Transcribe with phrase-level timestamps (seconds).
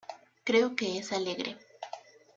[0.43, 1.59] Creo que es alegre.